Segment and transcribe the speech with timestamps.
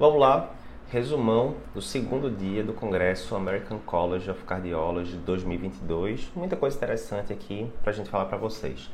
[0.00, 0.48] Vamos lá,
[0.88, 6.30] resumão do segundo dia do Congresso American College of Cardiology 2022.
[6.34, 8.90] Muita coisa interessante aqui para a gente falar para vocês.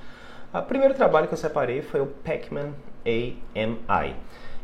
[0.52, 2.72] O primeiro trabalho que eu separei foi o Pacman
[3.06, 4.16] AMI,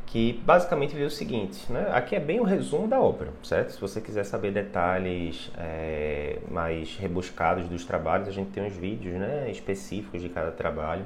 [0.05, 1.91] que basicamente viu o seguinte, né?
[1.93, 3.71] aqui é bem o resumo da obra, certo?
[3.71, 9.15] Se você quiser saber detalhes é, mais rebuscados dos trabalhos, a gente tem uns vídeos
[9.15, 11.05] né, específicos de cada trabalho,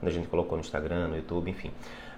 [0.00, 1.72] a gente colocou no Instagram, no YouTube, enfim.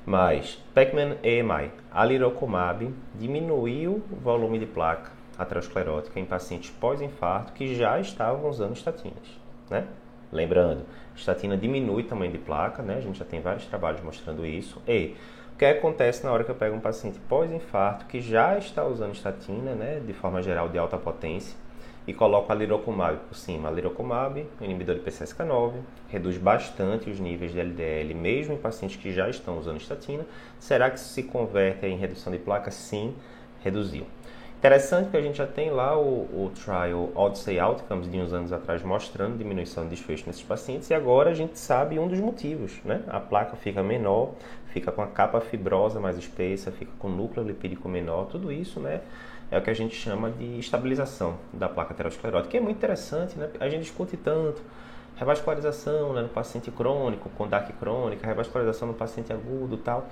[0.08, 8.00] Mas Pacman EMI, alirocumab, diminuiu o volume de placa aterosclerótica em pacientes pós-infarto que já
[8.00, 9.86] estavam usando estatinas, né?
[10.32, 12.94] Lembrando, estatina diminui o tamanho de placa, né?
[12.96, 14.80] A gente já tem vários trabalhos mostrando isso.
[14.88, 15.14] E
[15.52, 19.12] o que acontece na hora que eu pego um paciente pós-infarto que já está usando
[19.12, 21.54] estatina, né, de forma geral de alta potência,
[22.08, 23.68] e coloco a lirocumab por cima.
[23.68, 25.74] A lirocumab, inibidor de PCSK9,
[26.08, 30.24] reduz bastante os níveis de LDL, mesmo em pacientes que já estão usando estatina.
[30.58, 32.70] Será que isso se converte em redução de placa?
[32.70, 33.14] Sim,
[33.62, 34.06] reduziu.
[34.58, 38.52] Interessante que a gente já tem lá o, o trial Odyssey Outcomes de uns anos
[38.52, 42.72] atrás mostrando diminuição de desfecho nesses pacientes e agora a gente sabe um dos motivos,
[42.84, 43.02] né?
[43.06, 44.32] A placa fica menor,
[44.72, 49.00] fica com a capa fibrosa mais espessa, fica com núcleo lipídico menor, tudo isso, né?
[49.50, 53.38] é o que a gente chama de estabilização da placa aterosclerótica, que é muito interessante,
[53.38, 53.48] né?
[53.58, 54.60] A gente discute tanto
[55.16, 60.06] revascularização né, no paciente crônico, com DAC crônica, revascularização no paciente agudo tal.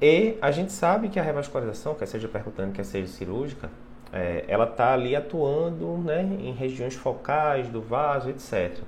[0.00, 3.68] E a gente sabe que a revascularização, quer seja percutânea, quer seja cirúrgica,
[4.12, 8.78] é, ela está ali atuando né, em regiões focais do vaso, etc.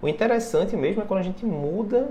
[0.00, 2.10] O interessante mesmo é quando a gente muda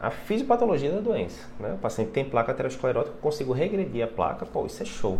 [0.00, 1.48] a fisiopatologia da doença.
[1.58, 1.74] Né?
[1.74, 5.18] O paciente tem placa aterosclerótica, consigo regredir a placa, pô, isso é show.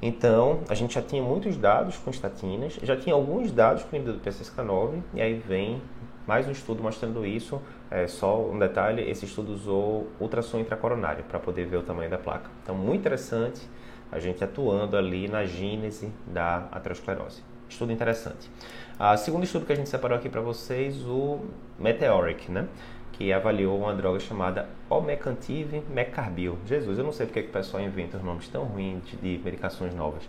[0.00, 4.02] Então, a gente já tinha muitos dados com estatinas, já tinha alguns dados com o
[4.02, 5.80] do PCSK9, e aí vem
[6.26, 7.60] mais um estudo mostrando isso.
[7.90, 12.18] É, só um detalhe, esse estudo usou ultrassom intracoronário para poder ver o tamanho da
[12.18, 12.50] placa.
[12.62, 13.68] Então, muito interessante
[14.10, 17.42] a gente atuando ali na gênese da aterosclerose.
[17.68, 18.50] Estudo interessante.
[18.98, 21.40] Ah, segundo estudo que a gente separou aqui para vocês, o
[21.78, 22.68] Meteoric, né?
[23.16, 26.58] Que avaliou uma droga chamada Omecantive Mecarbil.
[26.66, 29.94] Jesus, eu não sei porque que o pessoal inventa os nomes tão ruins de medicações
[29.94, 30.22] novas.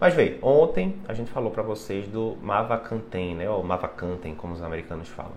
[0.00, 4.62] Mas veio, ontem a gente falou para vocês do Mavacantem, né, ou Mavacantem, como os
[4.62, 5.32] americanos falam.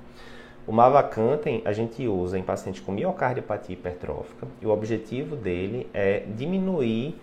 [0.68, 6.20] O Mavacantem a gente usa em pacientes com miocardiopatia hipertrófica e o objetivo dele é
[6.20, 7.16] diminuir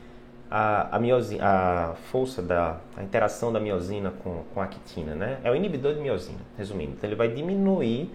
[0.51, 5.39] a, a, miosina, a força da a interação da miosina com, com a actina, né?
[5.45, 6.93] É o inibidor de miosina, resumindo.
[6.97, 8.11] Então ele vai diminuir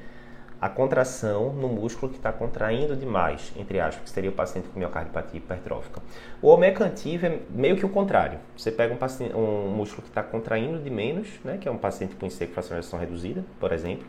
[0.63, 4.79] a contração no músculo que está contraindo demais, entre aspas, que seria o paciente com
[4.79, 6.01] miocardiopatia hipertrófica.
[6.41, 8.39] O omecantive é meio que o contrário.
[8.55, 11.77] Você pega um, paciente, um músculo que está contraindo de menos, né, que é um
[11.77, 14.07] paciente com IC fracionalização reduzida, por exemplo,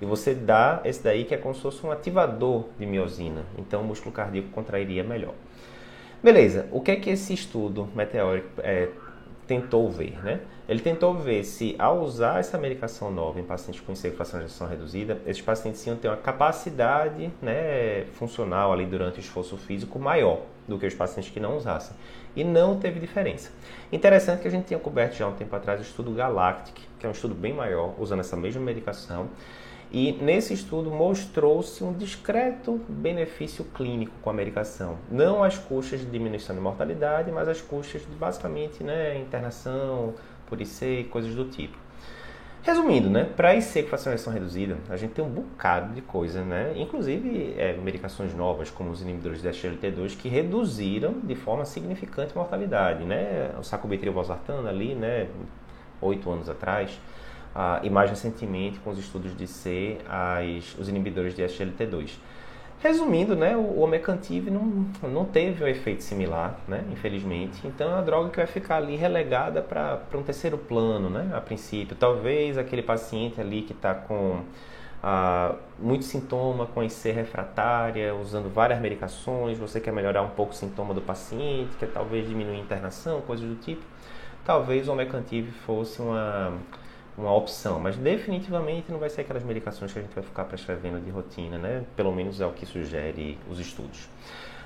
[0.00, 3.44] e você dá esse daí que é como se fosse um ativador de miosina.
[3.56, 5.34] Então o músculo cardíaco contrairia melhor.
[6.20, 8.88] Beleza, o que é que esse estudo meteórico é,
[9.46, 10.40] tentou ver, né?
[10.68, 15.42] Ele tentou ver se ao usar essa medicação nova em pacientes com encefalocefalação reduzida, esses
[15.42, 20.86] pacientes iam ter uma capacidade né, funcional ali durante o esforço físico maior do que
[20.86, 21.96] os pacientes que não usassem.
[22.34, 23.50] E não teve diferença.
[23.90, 27.08] Interessante que a gente tinha coberto já um tempo atrás o estudo Galactic, que é
[27.08, 29.28] um estudo bem maior, usando essa mesma medicação.
[29.92, 34.96] E nesse estudo mostrou-se um discreto benefício clínico com a medicação.
[35.10, 40.14] Não às custas de diminuição de mortalidade, mas às custas de basicamente né, internação,
[40.46, 41.76] por IC, coisas do tipo.
[42.62, 46.72] Resumindo, né, para IC com fracionação reduzida, a gente tem um bocado de coisa, né,
[46.76, 52.38] inclusive é, medicações novas, como os inibidores de SGLT2, que reduziram de forma significante a
[52.38, 55.26] mortalidade, né, o sacubitril valsartano ali, né,
[56.00, 56.98] oito anos atrás,
[57.54, 62.10] ah, e mais recentemente com os estudos de C, as, os inibidores de SGLT2.
[62.82, 67.64] Resumindo, né, o Omecantive não, não teve um efeito similar, né, infelizmente.
[67.64, 71.40] Então é uma droga que vai ficar ali relegada para um terceiro plano, né, a
[71.40, 71.94] princípio.
[71.94, 74.40] Talvez aquele paciente ali que está com
[75.00, 80.54] ah, muito sintoma, com IC refratária, usando várias medicações, você quer melhorar um pouco o
[80.54, 83.82] sintoma do paciente, quer talvez diminuir a internação, coisas do tipo.
[84.44, 86.52] Talvez o Omecantive fosse uma
[87.16, 91.00] uma opção, mas definitivamente não vai ser aquelas medicações que a gente vai ficar prescrevendo
[91.00, 91.84] de rotina, né?
[91.94, 94.08] Pelo menos é o que sugere os estudos.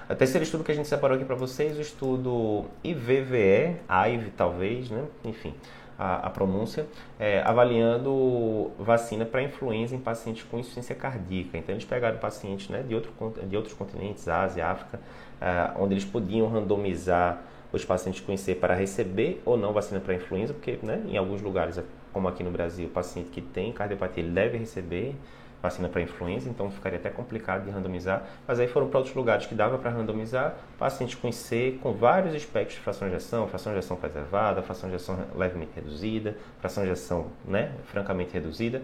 [0.08, 4.88] O terceiro estudo que a gente separou aqui para vocês, o estudo IVVE, AIV talvez,
[4.88, 5.04] né?
[5.24, 5.52] Enfim,
[5.98, 6.86] a, a pronúncia,
[7.18, 11.58] é, avaliando vacina para influenza em pacientes com insuficiência cardíaca.
[11.58, 13.12] Então eles pegaram pacientes né, de, outro,
[13.44, 15.00] de outros continentes, Ásia, África,
[15.40, 20.54] é, onde eles podiam randomizar os pacientes IC para receber ou não vacina para influenza,
[20.54, 21.78] porque né, em alguns lugares
[22.16, 25.14] como aqui no Brasil, o paciente que tem cardiopatia deve receber
[25.62, 28.24] vacina para influenza, então ficaria até complicado de randomizar.
[28.48, 32.34] Mas aí foram para outros lugares que dava para randomizar, pacientes com IC, com vários
[32.34, 36.84] espectros de fração de ação, fração de ação preservada, fração de ação levemente reduzida, fração
[36.86, 38.80] de ação né, francamente reduzida.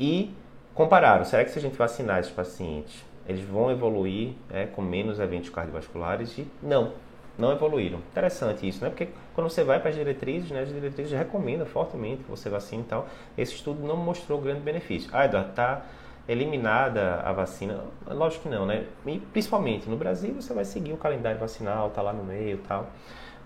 [0.00, 0.34] E
[0.74, 5.20] compararam, será que se a gente vacinar esses pacientes, eles vão evoluir é, com menos
[5.20, 6.36] eventos cardiovasculares?
[6.36, 6.94] E não,
[7.38, 7.98] não evoluíram.
[8.10, 8.90] Interessante isso, né?
[8.90, 12.82] Porque quando você vai para as diretrizes, né, as diretrizes recomendam fortemente que você vacine
[12.82, 13.08] e tal.
[13.36, 15.10] Esse estudo não mostrou grande benefício.
[15.12, 15.82] Ah, Eduardo, está
[16.28, 17.80] eliminada a vacina?
[18.06, 18.86] Lógico que não, né?
[19.06, 22.88] E principalmente no Brasil você vai seguir o calendário vacinal, tá lá no meio tal.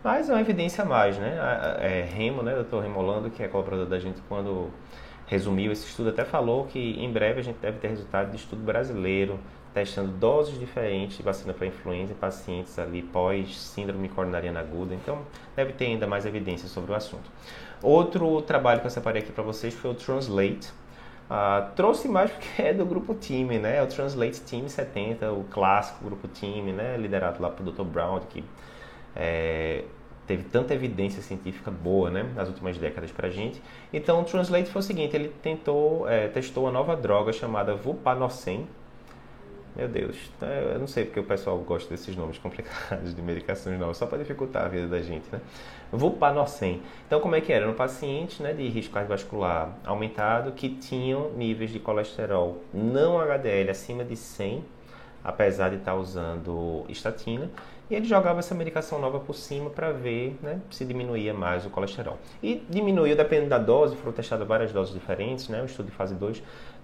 [0.02, 1.36] Mas é uma evidência a mais, né?
[1.78, 4.70] É, Remo, né, doutor Remolando, que é colaborador da gente quando
[5.26, 8.62] resumiu esse estudo, até falou que em breve a gente deve ter resultado de estudo
[8.62, 9.38] brasileiro
[9.72, 14.94] testando doses diferentes de vacina para influenza em pacientes ali pós síndrome coronariana aguda.
[14.94, 15.20] Então,
[15.54, 17.30] deve ter ainda mais evidências sobre o assunto.
[17.82, 20.68] Outro trabalho que eu separei aqui para vocês foi o Translate.
[21.30, 23.76] Uh, trouxe mais porque é do grupo Time, né?
[23.76, 26.96] É o Translate Team 70, o clássico grupo Time, né?
[26.96, 27.84] Liderado lá pelo Dr.
[27.84, 28.44] Brown, que
[29.14, 29.84] é,
[30.26, 32.28] teve tanta evidência científica boa, né?
[32.34, 33.62] Nas últimas décadas para gente.
[33.92, 38.66] Então, o Translate foi o seguinte: ele tentou, é, testou uma nova droga chamada Vupanorsen,
[39.76, 43.78] meu Deus, é, eu não sei porque o pessoal gosta desses nomes complicados de medicações
[43.78, 45.40] novas, só para dificultar a vida da gente, né?
[45.92, 46.82] Vupanorsen.
[47.06, 47.64] Então, como é que era?
[47.64, 53.70] Era um paciente né, de risco cardiovascular aumentado que tinham níveis de colesterol não HDL
[53.70, 54.64] acima de 100,
[55.22, 57.50] apesar de estar usando estatina,
[57.90, 61.70] e ele jogava essa medicação nova por cima para ver né, se diminuía mais o
[61.70, 62.18] colesterol.
[62.40, 66.14] E diminuiu, dependendo da dose, foram testadas várias doses diferentes, né, o estudo de fase
[66.14, 66.40] 2,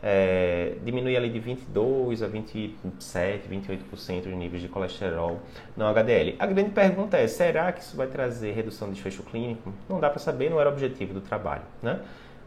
[0.08, 5.40] é, diminui ali de 22 a 27, 28% de níveis de colesterol
[5.76, 6.36] no HDL.
[6.38, 9.74] A grande pergunta é, será que isso vai trazer redução de desfecho clínico?
[9.88, 11.98] Não dá para saber, não era o objetivo do trabalho, né?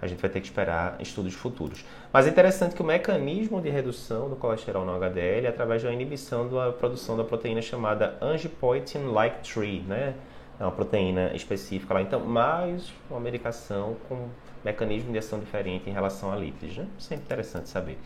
[0.01, 1.83] A gente vai ter que esperar estudos futuros.
[2.13, 5.91] Mas é interessante que o mecanismo de redução do colesterol no HDL é através da
[5.91, 10.13] inibição da produção da proteína chamada angiopoietin-like 3, né?
[10.59, 12.01] É uma proteína específica lá.
[12.01, 14.27] Então, mais uma medicação com
[14.63, 16.85] mecanismo de ação diferente em relação a lípidos, né?
[16.97, 17.97] Sempre interessante saber.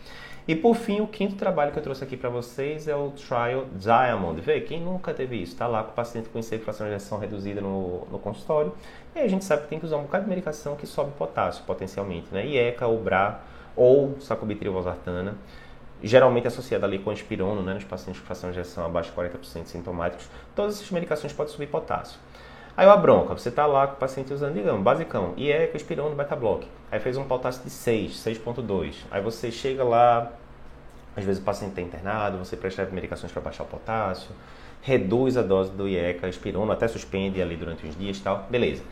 [0.47, 3.65] E por fim, o quinto trabalho que eu trouxe aqui para vocês é o Trial
[3.75, 4.39] Diamond.
[4.41, 5.53] Vê, quem nunca teve isso?
[5.53, 8.73] Está lá com o paciente com infecção de ação reduzida no, no consultório.
[9.15, 11.63] E a gente sabe que tem que usar um bocado de medicação que sobe potássio
[11.63, 12.45] potencialmente, né?
[12.45, 13.39] IECA, ou BRA
[13.75, 15.35] ou sacubitril valsartana.
[16.03, 17.75] Geralmente associada ali com espirona, né?
[17.75, 20.27] Nos pacientes fração de injeção abaixo de 40% sintomáticos.
[20.53, 22.19] Todas essas medicações podem subir potássio.
[22.75, 26.67] Aí a bronca, você está lá com o paciente usando, digamos, basicão, IECA, espirona, beta-block.
[26.91, 28.95] Aí fez um potássio de 6, 6.2.
[29.11, 30.33] Aí você chega lá,
[31.15, 34.31] às vezes o paciente está internado, você prescreve medicações para baixar o potássio,
[34.81, 38.83] reduz a dose do IECA, espirona, até suspende ali durante uns dias e tal, beleza.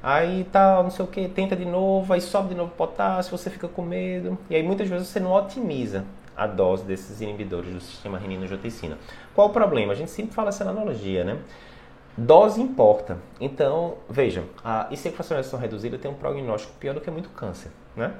[0.00, 3.36] Aí tal, não sei o que, tenta de novo, aí sobe de novo o potássio,
[3.36, 4.38] você fica com medo.
[4.50, 6.04] E aí muitas vezes você não otimiza
[6.36, 8.98] a dose desses inibidores do sistema renina-angiotensina.
[9.34, 9.92] Qual o problema?
[9.92, 11.38] A gente sempre fala essa analogia, né?
[12.16, 13.18] Dose importa.
[13.40, 18.14] Então, vejam, a insequestração reduzida tem um prognóstico pior do que muito câncer, né?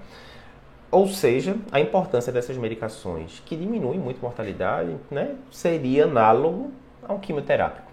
[0.91, 6.71] Ou seja, a importância dessas medicações que diminuem muito a mortalidade, né, seria análogo
[7.03, 7.92] a um quimioterápico.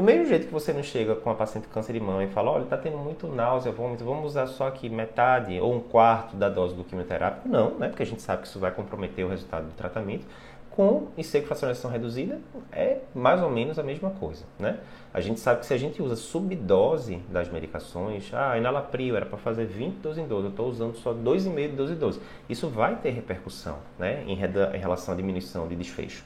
[0.00, 2.28] Do mesmo jeito que você não chega com a paciente com câncer de mama e
[2.28, 6.36] fala, olha, está tendo muito náusea, vômito, vamos usar só aqui metade ou um quarto
[6.36, 7.46] da dose do quimioterápico.
[7.46, 7.88] Não, né?
[7.88, 10.24] Porque a gente sabe que isso vai comprometer o resultado do tratamento
[10.70, 12.40] com insequestração reduzida
[12.72, 14.78] é mais ou menos a mesma coisa, né?
[15.12, 19.36] A gente sabe que se a gente usa subdose das medicações, ah, enalapril era para
[19.36, 22.20] fazer 20 doses em 12, eu estou usando só 2,5 de dose em 12.
[22.48, 26.24] Isso vai ter repercussão, né, em, em relação à diminuição de desfecho.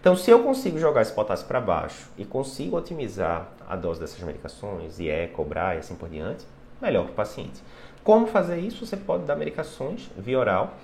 [0.00, 4.20] Então, se eu consigo jogar esse potássio para baixo e consigo otimizar a dose dessas
[4.20, 6.46] medicações, IE, cobrar e assim por diante,
[6.80, 7.62] melhor para o paciente.
[8.04, 8.86] Como fazer isso?
[8.86, 10.74] Você pode dar medicações via oral,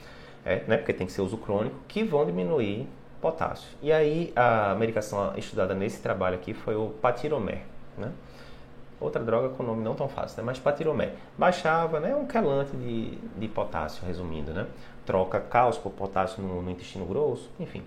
[0.45, 2.89] é, né, porque tem que ser uso crônico, que vão diminuir
[3.21, 3.69] potássio.
[3.81, 7.63] E aí a medicação estudada nesse trabalho aqui foi o patiromer,
[7.97, 8.13] né?
[9.01, 10.45] Outra droga com nome não tão fácil, né?
[10.45, 11.13] mas patiromer.
[11.37, 12.15] Baixava, né?
[12.15, 14.67] Um quelante de, de potássio, resumindo, né?
[15.05, 17.83] Troca cálcio por potássio no, no intestino grosso, enfim.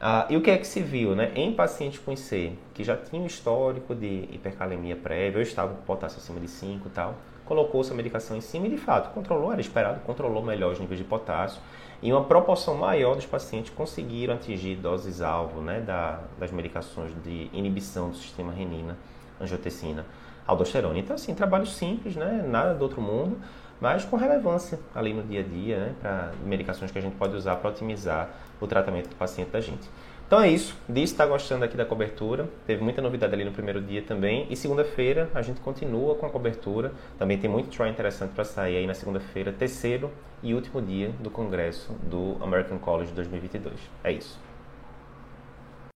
[0.00, 1.32] Ah, e o que é que se viu, né?
[1.34, 6.18] Em pacientes com IC, que já tinham histórico de hipercalemia prévia, ou estavam com potássio
[6.18, 9.60] acima de 5 e tal, colocou essa medicação em cima e, de fato, controlou, era
[9.60, 11.60] esperado, controlou melhor os níveis de potássio
[12.00, 18.10] e uma proporção maior dos pacientes conseguiram atingir doses-alvo né, da, das medicações de inibição
[18.10, 18.96] do sistema renina,
[19.40, 20.06] angiotensina,
[20.46, 20.98] aldosterona.
[20.98, 23.38] Então, assim, trabalho simples, né, nada do outro mundo,
[23.80, 27.36] mas com relevância ali no dia a dia, né, para medicações que a gente pode
[27.36, 28.28] usar para otimizar
[28.60, 29.88] o tratamento do paciente da gente.
[30.26, 30.76] Então é isso.
[30.86, 32.46] Diz está gostando aqui da cobertura.
[32.66, 34.46] Teve muita novidade ali no primeiro dia também.
[34.50, 36.92] E segunda-feira a gente continua com a cobertura.
[37.18, 40.10] Também tem muito try interessante para sair aí na segunda-feira, terceiro
[40.42, 43.74] e último dia do congresso do American College 2022.
[44.04, 44.47] É isso.